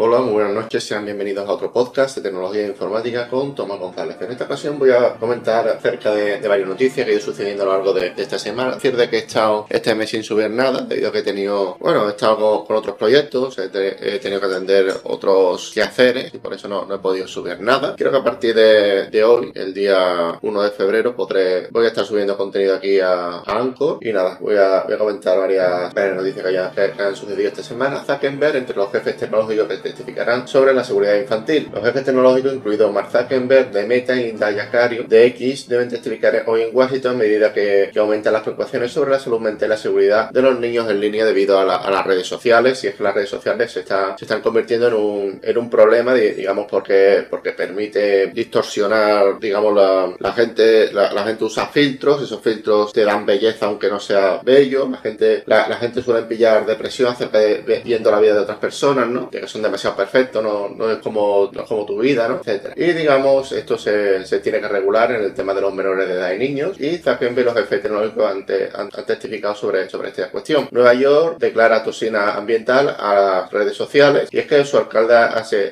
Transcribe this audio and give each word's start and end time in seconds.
All 0.00 0.09
Muy 0.20 0.34
buenas 0.34 0.52
noches, 0.52 0.84
sean 0.84 1.06
bienvenidos 1.06 1.48
a 1.48 1.52
otro 1.52 1.72
podcast 1.72 2.16
de 2.16 2.22
tecnología 2.22 2.60
e 2.60 2.66
informática 2.66 3.26
con 3.26 3.54
Tomás 3.54 3.78
González. 3.78 4.16
En 4.20 4.30
esta 4.30 4.44
ocasión 4.44 4.78
voy 4.78 4.90
a 4.90 5.14
comentar 5.14 5.66
acerca 5.66 6.14
de, 6.14 6.46
varias 6.46 6.68
noticias 6.68 7.06
que 7.06 7.12
he 7.12 7.14
ido 7.14 7.24
sucediendo 7.24 7.62
a 7.62 7.66
lo 7.66 7.72
largo 7.72 7.92
de, 7.94 8.12
esta 8.14 8.38
semana. 8.38 8.72
Es 8.72 8.82
decir, 8.82 8.96
de 8.98 9.08
que 9.08 9.16
he 9.16 9.20
estado 9.20 9.66
este 9.70 9.94
mes 9.94 10.10
sin 10.10 10.22
subir 10.22 10.50
nada, 10.50 10.82
debido 10.82 11.08
a 11.08 11.12
que 11.12 11.20
he 11.20 11.22
tenido, 11.22 11.78
bueno, 11.80 12.06
he 12.06 12.10
estado 12.10 12.64
con, 12.66 12.76
otros 12.76 12.96
proyectos, 12.96 13.58
he, 13.58 13.70
tenido 13.70 14.40
que 14.40 14.46
atender 14.46 14.94
otros 15.04 15.70
quehaceres 15.72 16.34
y 16.34 16.38
por 16.38 16.52
eso 16.52 16.68
no, 16.68 16.94
he 16.94 16.98
podido 16.98 17.26
subir 17.26 17.58
nada. 17.60 17.94
Creo 17.96 18.10
que 18.10 18.18
a 18.18 18.24
partir 18.24 18.54
de, 18.54 19.24
hoy, 19.24 19.52
el 19.54 19.72
día 19.72 20.38
1 20.42 20.62
de 20.62 20.70
febrero, 20.70 21.16
podré, 21.16 21.68
voy 21.70 21.86
a 21.86 21.88
estar 21.88 22.04
subiendo 22.04 22.36
contenido 22.36 22.74
aquí 22.74 23.00
a, 23.00 23.42
Anchor 23.46 23.98
y 24.02 24.12
nada, 24.12 24.36
voy 24.38 24.56
a, 24.56 24.84
comentar 24.98 25.38
varias, 25.38 25.94
noticias 26.14 26.44
que, 26.44 26.52
ya, 26.52 26.72
que 26.72 27.02
han 27.02 27.16
sucedido 27.16 27.48
esta 27.48 27.62
semana. 27.62 28.04
Zuckerberg, 28.04 28.56
entre 28.56 28.76
los 28.76 28.92
jefes 28.92 29.16
tecnológicos 29.16 29.66
que 29.66 30.09
sobre 30.46 30.74
la 30.74 30.84
seguridad 30.84 31.16
infantil. 31.16 31.68
Los 31.72 31.84
jefes 31.84 32.04
tecnológicos, 32.04 32.54
incluidos 32.54 32.92
Mark 32.92 33.10
Zuckerberg, 33.10 33.70
de 33.70 33.86
Meta 33.86 34.16
y 34.16 34.32
Daya 34.32 34.70
Cario, 34.70 35.04
de 35.04 35.26
X, 35.26 35.68
deben 35.68 35.88
testificar 35.88 36.44
hoy 36.46 36.62
en 36.62 36.76
Washington 36.76 37.14
a 37.14 37.18
medida 37.18 37.52
que, 37.52 37.90
aumentan 38.00 38.32
las 38.32 38.42
preocupaciones 38.42 38.92
sobre 38.92 39.10
la 39.10 39.18
salud 39.18 39.40
mental 39.40 39.68
y 39.68 39.70
la 39.70 39.76
seguridad 39.76 40.30
de 40.30 40.40
los 40.40 40.58
niños 40.58 40.88
en 40.88 41.00
línea 41.00 41.26
debido 41.26 41.58
a, 41.58 41.64
las 41.64 42.06
redes 42.06 42.26
sociales. 42.26 42.82
Y 42.84 42.88
es 42.88 42.94
que 42.94 43.02
las 43.02 43.14
redes 43.14 43.28
sociales 43.28 43.70
se, 43.70 43.80
están 43.80 44.40
convirtiendo 44.42 44.88
en 45.42 45.58
un, 45.58 45.70
problema, 45.70 46.14
digamos, 46.14 46.66
porque, 46.68 47.26
porque 47.28 47.52
permite 47.52 48.28
distorsionar, 48.28 49.38
digamos, 49.38 49.74
la, 50.18 50.32
gente, 50.32 50.92
la, 50.92 51.22
gente 51.24 51.44
usa 51.44 51.66
filtros, 51.66 52.22
esos 52.22 52.40
filtros 52.40 52.92
te 52.92 53.04
dan 53.04 53.26
belleza 53.26 53.66
aunque 53.66 53.88
no 53.88 54.00
sea 54.00 54.40
bello, 54.42 54.88
la 54.88 54.98
gente, 54.98 55.42
la, 55.46 55.76
gente 55.76 56.02
suele 56.02 56.26
pillar 56.26 56.66
depresión 56.66 57.12
acerca 57.12 57.38
de, 57.38 57.82
viendo 57.84 58.10
la 58.10 58.20
vida 58.20 58.34
de 58.34 58.40
otras 58.40 58.58
personas, 58.58 59.08
¿no? 59.08 59.30
Que 59.30 59.46
son 59.46 59.62
demasiado 59.62 59.96
perfecto, 60.00 60.40
no, 60.40 60.70
no 60.70 60.90
es 60.90 60.98
como, 60.98 61.50
como 61.68 61.84
tu 61.84 61.98
vida, 61.98 62.26
¿no? 62.26 62.36
Etcétera. 62.36 62.74
Y 62.74 62.92
digamos, 62.92 63.52
esto 63.52 63.76
se, 63.76 64.24
se, 64.24 64.40
tiene 64.40 64.58
que 64.60 64.68
regular 64.68 65.12
en 65.12 65.22
el 65.22 65.34
tema 65.34 65.52
de 65.52 65.60
los 65.60 65.74
menores 65.74 66.08
de 66.08 66.14
edad 66.14 66.32
y 66.32 66.38
niños. 66.38 66.76
Y 66.80 66.98
también 66.98 67.34
los 67.44 67.54
jefes 67.54 67.82
tecnológicos 67.82 68.24
han, 68.24 68.46
han, 68.74 69.04
testificado 69.04 69.54
sobre, 69.54 69.90
sobre 69.90 70.08
esta 70.08 70.30
cuestión. 70.30 70.68
Nueva 70.70 70.94
York 70.94 71.36
declara 71.38 71.82
toxina 71.82 72.34
ambiental 72.34 72.96
a 72.98 73.14
las 73.14 73.52
redes 73.52 73.76
sociales 73.76 74.28
y 74.30 74.38
es 74.38 74.46
que 74.46 74.64
su 74.64 74.78
alcalde 74.78 75.14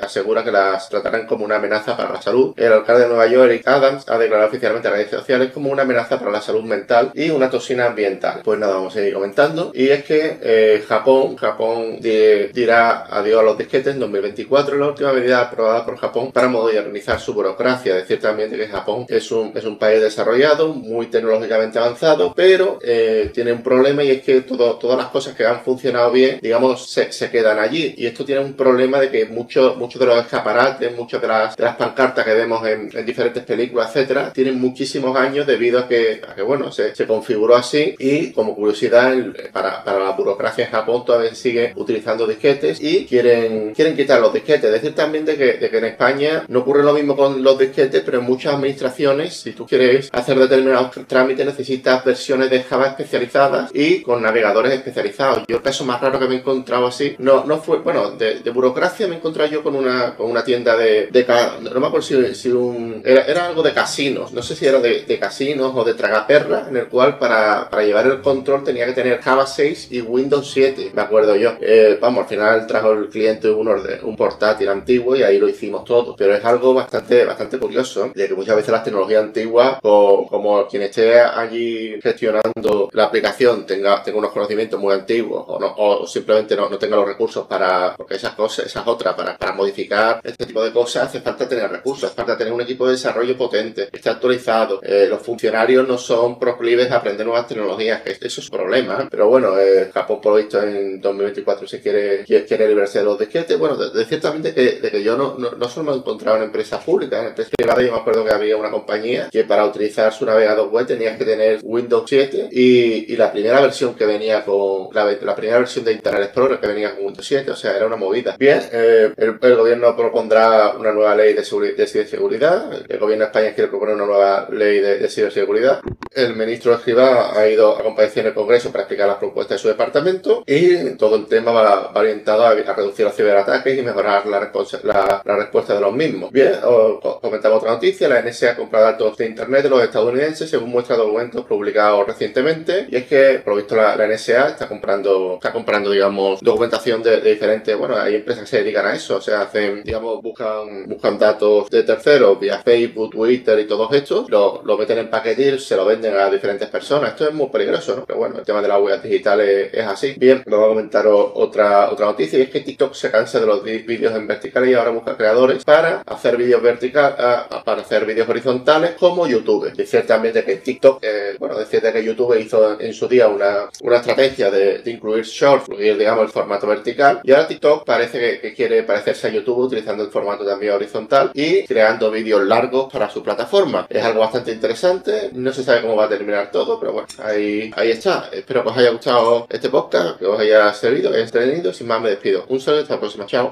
asegura 0.00 0.42
que 0.42 0.52
las 0.52 0.88
tratarán 0.88 1.26
como 1.26 1.44
una 1.44 1.56
amenaza 1.56 1.96
para 1.96 2.14
la 2.14 2.22
salud. 2.22 2.54
El 2.56 2.72
alcalde 2.72 3.02
de 3.02 3.08
Nueva 3.08 3.26
York, 3.26 3.50
Eric 3.50 3.68
Adams, 3.68 4.08
ha 4.08 4.18
declarado 4.18 4.48
oficialmente 4.48 4.88
a 4.88 4.92
las 4.92 5.00
redes 5.00 5.10
sociales 5.10 5.50
como 5.52 5.70
una 5.70 5.82
amenaza 5.82 6.18
para 6.18 6.30
la 6.30 6.40
salud 6.40 6.64
mental 6.64 7.10
y 7.12 7.28
una 7.28 7.50
toxina 7.50 7.86
ambiental. 7.86 8.40
Pues 8.42 8.58
nada, 8.58 8.74
vamos 8.74 8.94
a 8.94 8.98
seguir 8.98 9.14
comentando. 9.14 9.70
Y 9.74 9.88
es 9.88 10.04
que 10.04 10.38
eh, 10.40 10.84
Japón, 10.88 11.36
Japón 11.36 11.98
dirá 12.00 13.04
adiós 13.10 13.40
a 13.40 13.44
los 13.44 13.58
disquetes 13.58 13.96
2024 14.14 14.76
la 14.76 14.88
última 14.88 15.12
medida 15.12 15.40
aprobada 15.40 15.84
por 15.84 15.96
Japón 15.96 16.30
para 16.32 16.48
modernizar 16.48 17.20
su 17.20 17.34
burocracia. 17.34 17.94
Decir 17.94 18.20
también 18.20 18.50
que 18.50 18.68
Japón 18.68 19.06
es 19.08 19.30
un, 19.30 19.52
es 19.54 19.64
un 19.64 19.78
país 19.78 20.00
desarrollado, 20.00 20.68
muy 20.74 21.06
tecnológicamente 21.06 21.78
avanzado, 21.78 22.32
pero 22.34 22.78
eh, 22.82 23.30
tiene 23.32 23.52
un 23.52 23.62
problema 23.62 24.02
y 24.04 24.10
es 24.10 24.22
que 24.22 24.42
todo, 24.42 24.76
todas 24.76 24.98
las 24.98 25.08
cosas 25.08 25.34
que 25.34 25.44
han 25.44 25.62
funcionado 25.62 26.10
bien, 26.12 26.38
digamos, 26.40 26.90
se, 26.90 27.12
se, 27.12 27.30
quedan 27.30 27.58
allí. 27.58 27.94
Y 27.96 28.06
esto 28.06 28.24
tiene 28.24 28.40
un 28.42 28.54
problema 28.54 29.00
de 29.00 29.10
que 29.10 29.26
muchos 29.26 29.76
muchos 29.76 30.00
de 30.00 30.06
los 30.06 30.18
escaparates, 30.18 30.96
muchas 30.96 31.20
de 31.20 31.28
las, 31.28 31.58
las 31.58 31.76
pancartas 31.76 32.24
que 32.24 32.34
vemos 32.34 32.66
en, 32.66 32.90
en, 32.92 33.06
diferentes 33.06 33.42
películas, 33.44 33.88
etcétera, 33.88 34.32
tienen 34.32 34.60
muchísimos 34.60 35.16
años 35.16 35.46
debido 35.46 35.80
a 35.80 35.88
que, 35.88 36.20
a 36.26 36.34
que 36.34 36.42
bueno, 36.42 36.70
se, 36.70 36.94
se 36.94 37.06
configuró 37.06 37.56
así 37.56 37.94
y 37.98 38.32
como 38.32 38.54
curiosidad, 38.54 39.14
para, 39.52 39.82
para 39.84 39.98
la 39.98 40.10
burocracia 40.12 40.64
en 40.64 40.70
Japón 40.70 41.04
todavía 41.04 41.34
sigue 41.34 41.72
utilizando 41.76 42.26
disquetes 42.26 42.80
y 42.80 43.06
quieren, 43.06 43.74
quieren 43.74 43.96
los 44.08 44.32
disquetes. 44.32 44.70
Decir 44.70 44.94
también 44.94 45.24
de 45.24 45.36
que, 45.36 45.54
de 45.54 45.70
que 45.70 45.78
en 45.78 45.84
España 45.84 46.44
no 46.48 46.60
ocurre 46.60 46.82
lo 46.82 46.92
mismo 46.92 47.16
con 47.16 47.42
los 47.42 47.58
disquetes, 47.58 48.02
pero 48.04 48.18
en 48.18 48.24
muchas 48.24 48.54
administraciones, 48.54 49.34
si 49.34 49.52
tú 49.52 49.66
quieres 49.66 50.08
hacer 50.12 50.38
determinados 50.38 50.90
trámites, 51.06 51.46
necesitas 51.46 52.04
versiones 52.04 52.50
de 52.50 52.62
Java 52.62 52.88
especializadas 52.88 53.70
y 53.74 54.02
con 54.02 54.22
navegadores 54.22 54.72
especializados. 54.72 55.44
Yo 55.48 55.56
el 55.56 55.62
caso 55.62 55.84
más 55.84 56.00
raro 56.00 56.18
que 56.18 56.28
me 56.28 56.36
he 56.36 56.38
encontrado 56.38 56.86
así, 56.86 57.14
no, 57.18 57.44
no 57.44 57.58
fue, 57.58 57.78
bueno, 57.78 58.12
de, 58.12 58.42
burocracia 58.50 59.08
me 59.08 59.14
he 59.14 59.18
encontrado 59.18 59.50
yo 59.50 59.62
con 59.62 59.74
una, 59.74 60.14
con 60.14 60.30
una 60.30 60.44
tienda 60.44 60.76
de, 60.76 61.08
de 61.08 61.24
no 61.60 61.80
me 61.80 61.86
acuerdo 61.86 62.02
si, 62.02 62.34
si 62.34 62.50
un, 62.50 63.02
era, 63.04 63.22
era, 63.22 63.46
algo 63.46 63.62
de 63.62 63.72
casinos, 63.72 64.32
no 64.32 64.42
sé 64.42 64.54
si 64.54 64.66
era 64.66 64.78
de, 64.80 65.18
casinos 65.18 65.72
o 65.74 65.84
de 65.84 65.94
tragaperra, 65.94 66.66
en 66.68 66.76
el 66.76 66.86
cual 66.86 67.18
para, 67.18 67.68
para, 67.70 67.82
llevar 67.84 68.06
el 68.06 68.20
control 68.20 68.62
tenía 68.64 68.86
que 68.86 68.92
tener 68.92 69.20
Java 69.20 69.46
6 69.46 69.88
y 69.90 70.00
Windows 70.00 70.50
7, 70.52 70.92
me 70.94 71.02
acuerdo 71.02 71.36
yo. 71.36 71.54
Eh, 71.60 71.98
vamos, 72.00 72.22
al 72.22 72.28
final 72.28 72.66
trajo 72.66 72.92
el 72.92 73.08
cliente 73.08 73.50
unos 73.50 73.82
un 74.02 74.16
portátil 74.16 74.68
antiguo 74.68 75.16
y 75.16 75.22
ahí 75.22 75.38
lo 75.38 75.48
hicimos 75.48 75.84
todo. 75.84 76.14
Pero 76.16 76.34
es 76.34 76.44
algo 76.44 76.74
bastante, 76.74 77.24
bastante 77.24 77.58
curioso, 77.58 78.12
de 78.14 78.28
que 78.28 78.34
muchas 78.34 78.56
veces 78.56 78.72
las 78.72 78.84
tecnologías 78.84 79.22
antiguas, 79.22 79.78
como 79.80 80.66
quien 80.68 80.82
esté 80.82 81.20
allí 81.20 82.00
gestionando 82.02 82.88
la 82.92 83.04
aplicación 83.04 83.66
tenga, 83.66 84.02
tenga 84.02 84.18
unos 84.18 84.32
conocimientos 84.32 84.80
muy 84.80 84.94
antiguos 84.94 85.44
o, 85.46 85.58
no, 85.58 85.74
o 85.76 86.06
simplemente 86.06 86.56
no, 86.56 86.68
no 86.68 86.78
tenga 86.78 86.96
los 86.96 87.06
recursos 87.06 87.46
para, 87.46 87.94
porque 87.96 88.14
esas 88.14 88.34
cosas, 88.34 88.66
esas 88.66 88.86
otras, 88.86 89.14
para, 89.14 89.36
para 89.36 89.52
modificar 89.52 90.20
este 90.22 90.46
tipo 90.46 90.62
de 90.64 90.72
cosas, 90.72 91.04
hace 91.04 91.20
falta 91.20 91.48
tener 91.48 91.70
recursos, 91.70 92.04
hace 92.04 92.16
falta 92.16 92.36
tener 92.36 92.52
un 92.52 92.60
equipo 92.60 92.86
de 92.86 92.92
desarrollo 92.92 93.36
potente, 93.36 93.88
que 93.90 93.96
esté 93.96 94.10
actualizado. 94.10 94.80
Eh, 94.82 95.06
los 95.08 95.22
funcionarios 95.22 95.86
no 95.86 95.98
son 95.98 96.38
proclives 96.38 96.90
a 96.90 96.96
aprender 96.96 97.26
nuevas 97.26 97.46
tecnologías, 97.46 98.02
que 98.02 98.12
eso 98.12 98.40
es 98.40 98.50
un 98.50 98.56
problema. 98.56 99.08
Pero 99.10 99.28
bueno, 99.28 99.58
eh, 99.58 99.90
Japón 99.92 100.20
por 100.20 100.32
lo 100.32 100.38
visto 100.38 100.62
en 100.62 101.00
2024 101.00 101.66
se 101.66 101.80
quiere, 101.80 102.24
quiere, 102.24 102.44
quiere 102.44 102.68
librarse 102.68 102.98
de 102.98 103.04
los 103.04 103.18
disquetes. 103.18 103.58
Bueno, 103.58 103.76
de, 103.90 104.04
ciertamente 104.04 104.54
que, 104.54 104.80
de 104.80 104.90
que 104.90 105.02
yo 105.02 105.16
no, 105.16 105.36
no, 105.38 105.52
no, 105.52 105.68
solo 105.68 105.90
me 105.90 105.96
he 105.96 106.00
encontrado 106.00 106.36
en 106.38 106.44
empresas 106.44 106.82
públicas, 106.84 107.20
en 107.20 107.28
empresas 107.28 107.52
privadas 107.56 107.84
yo 107.84 107.92
me 107.92 107.98
acuerdo 107.98 108.24
que 108.24 108.32
había 108.32 108.56
una 108.56 108.70
compañía 108.70 109.28
que 109.30 109.44
para 109.44 109.64
utilizar 109.64 110.12
su 110.12 110.24
navegador 110.24 110.68
web 110.70 110.86
tenías 110.86 111.16
que 111.18 111.24
tener 111.24 111.60
Windows 111.62 112.04
7 112.06 112.48
y, 112.50 113.12
y 113.12 113.16
la 113.16 113.32
primera 113.32 113.60
versión 113.60 113.94
que 113.94 114.06
venía 114.06 114.44
con 114.44 114.88
la, 114.92 115.04
la, 115.20 115.34
primera 115.34 115.58
versión 115.58 115.84
de 115.84 115.92
Internet 115.92 116.24
Explorer 116.24 116.60
que 116.60 116.66
venía 116.66 116.94
con 116.94 117.06
Windows 117.06 117.26
7, 117.26 117.50
o 117.50 117.56
sea, 117.56 117.76
era 117.76 117.86
una 117.86 117.96
movida. 117.96 118.36
Bien, 118.38 118.60
eh, 118.72 119.12
el, 119.16 119.56
gobierno 119.56 119.96
propondrá 119.96 120.74
una 120.78 120.92
nueva 120.92 121.14
ley 121.14 121.34
de, 121.34 121.42
de 121.42 121.86
ciberseguridad, 121.86 122.72
el 122.88 122.98
gobierno 122.98 123.24
de 123.24 123.30
España 123.30 123.54
quiere 123.54 123.70
proponer 123.70 123.94
una 123.94 124.06
nueva 124.06 124.48
ley 124.50 124.80
de, 124.80 124.98
de 124.98 125.08
ciberseguridad, 125.08 125.80
el 126.14 126.36
ministro 126.36 126.74
Escribá 126.74 127.38
ha 127.38 127.48
ido 127.48 127.76
a 127.76 127.82
comparecer 127.82 128.20
en 128.20 128.28
el 128.28 128.34
Congreso 128.34 128.70
para 128.70 128.82
explicar 128.82 129.08
las 129.08 129.16
propuestas 129.16 129.56
de 129.56 129.62
su 129.62 129.68
departamento 129.68 130.44
y 130.46 130.94
todo 130.96 131.16
el 131.16 131.26
tema 131.26 131.52
va, 131.52 131.92
orientado 131.94 132.44
a, 132.44 132.50
a 132.50 132.74
reducir 132.74 133.04
los 133.04 133.14
ciberataques 133.14 133.73
y 133.78 133.82
mejorar 133.82 134.26
la, 134.26 134.50
la, 134.82 135.22
la 135.24 135.36
respuesta 135.36 135.74
de 135.74 135.80
los 135.80 135.92
mismos. 135.92 136.30
Bien, 136.30 136.52
os 136.64 137.20
comentamos 137.20 137.58
otra 137.58 137.72
noticia. 137.72 138.08
La 138.08 138.22
NSA 138.22 138.52
ha 138.52 138.56
comprado 138.56 138.86
datos 138.86 139.16
de 139.16 139.26
Internet 139.26 139.62
de 139.64 139.70
los 139.70 139.82
estadounidenses, 139.82 140.50
según 140.50 140.70
muestra 140.70 140.96
documentos 140.96 141.44
publicados 141.44 142.06
recientemente. 142.06 142.86
Y 142.90 142.96
es 142.96 143.06
que, 143.06 143.40
por 143.44 143.54
lo 143.54 143.56
visto, 143.56 143.76
la, 143.76 143.96
NSA 143.96 144.48
está 144.48 144.68
comprando, 144.68 145.34
está 145.34 145.52
comprando, 145.52 145.90
digamos, 145.90 146.40
documentación 146.40 147.02
de, 147.02 147.20
diferentes, 147.20 147.76
bueno, 147.76 147.96
hay 147.96 148.16
empresas 148.16 148.44
que 148.44 148.50
se 148.50 148.58
dedican 148.62 148.86
a 148.86 148.94
eso. 148.94 149.16
O 149.16 149.20
sea, 149.20 149.42
hacen, 149.42 149.82
digamos, 149.82 150.22
buscan, 150.22 150.86
buscan 150.86 151.18
datos 151.18 151.70
de 151.70 151.82
terceros 151.82 152.38
vía 152.38 152.60
Facebook, 152.62 153.10
Twitter 153.10 153.58
y 153.58 153.66
todos 153.66 153.92
estos, 153.92 154.30
lo, 154.30 154.62
meten 154.78 154.98
en 154.98 155.10
paquetes, 155.10 155.64
se 155.64 155.76
lo 155.76 155.84
venden 155.84 156.16
a 156.16 156.30
diferentes 156.30 156.68
personas. 156.68 157.10
Esto 157.10 157.28
es 157.28 157.34
muy 157.34 157.48
peligroso, 157.48 157.96
¿no? 157.96 158.04
Pero 158.04 158.18
bueno, 158.18 158.38
el 158.38 158.44
tema 158.44 158.60
de 158.60 158.68
las 158.68 158.80
huellas 158.80 159.02
digitales 159.02 159.70
es 159.72 159.86
así. 159.86 160.14
Bien, 160.16 160.42
voy 160.46 160.62
a 160.62 160.68
comentar 160.68 161.06
otra, 161.06 161.90
otra 161.90 162.06
noticia 162.06 162.38
y 162.38 162.42
es 162.42 162.50
que 162.50 162.60
TikTok 162.60 162.94
se 162.94 163.10
cansa 163.10 163.40
de 163.40 163.46
los 163.46 163.53
vídeos 163.62 164.14
en 164.14 164.26
vertical 164.26 164.68
y 164.68 164.74
ahora 164.74 164.90
busca 164.90 165.16
creadores 165.16 165.64
para 165.64 166.02
hacer 166.06 166.36
vídeos 166.36 166.62
verticales, 166.62 167.16
para 167.64 167.82
hacer 167.82 168.04
vídeos 168.06 168.28
horizontales 168.28 168.92
como 168.98 169.26
YouTube. 169.26 169.72
Decir 169.72 170.06
también 170.06 170.34
de 170.34 170.44
que 170.44 170.56
TikTok, 170.56 170.98
eh, 171.02 171.36
bueno, 171.38 171.58
decir 171.58 171.80
de 171.80 171.92
que 171.92 172.04
YouTube 172.04 172.38
hizo 172.38 172.80
en 172.80 172.92
su 172.92 173.08
día 173.08 173.28
una, 173.28 173.68
una 173.80 173.96
estrategia 173.96 174.50
de, 174.50 174.82
incluir 174.86 175.24
shorts, 175.24 175.68
incluir, 175.68 175.96
digamos, 175.96 176.24
el 176.24 176.30
formato 176.30 176.66
vertical 176.66 177.20
y 177.22 177.32
ahora 177.32 177.48
TikTok 177.48 177.84
parece 177.84 178.40
que, 178.40 178.54
quiere 178.54 178.84
parecerse 178.84 179.26
a 179.26 179.30
YouTube 179.30 179.58
utilizando 179.58 180.04
el 180.04 180.10
formato 180.10 180.44
también 180.44 180.72
horizontal 180.72 181.32
y 181.34 181.64
creando 181.64 182.10
vídeos 182.10 182.42
largos 182.44 182.92
para 182.92 183.10
su 183.10 183.22
plataforma. 183.22 183.86
Es 183.88 184.04
algo 184.04 184.20
bastante 184.20 184.52
interesante, 184.52 185.30
no 185.32 185.52
se 185.52 185.64
sabe 185.64 185.82
cómo 185.82 185.96
va 185.96 186.04
a 186.04 186.08
terminar 186.08 186.50
todo, 186.52 186.78
pero 186.78 186.92
bueno, 186.92 187.08
ahí, 187.18 187.72
ahí 187.74 187.90
está. 187.90 188.28
Espero 188.32 188.62
que 188.62 188.68
os 188.70 188.76
haya 188.76 188.90
gustado 188.90 189.46
este 189.50 189.68
podcast, 189.68 190.18
que 190.18 190.26
os 190.26 190.38
haya 190.38 190.72
servido, 190.72 191.10
que 191.10 191.16
hayáis 191.16 191.32
entretenido. 191.34 191.72
Sin 191.72 191.86
más, 191.86 192.00
me 192.00 192.10
despido. 192.10 192.44
Un 192.48 192.60
saludo, 192.60 192.82
hasta 192.82 192.94
la 192.94 193.00
próxima. 193.00 193.26
Chao. 193.26 193.43